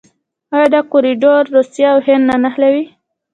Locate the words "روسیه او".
1.55-1.97